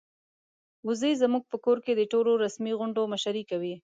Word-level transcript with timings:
وزې 0.87 1.11
زموږ 1.21 1.43
په 1.51 1.57
کور 1.65 1.77
کې 1.85 1.93
د 1.95 2.01
ټولو 2.11 2.31
رسمي 2.43 2.73
غونډو 2.79 3.01
مشري 3.13 3.43
کوي. 3.51 3.75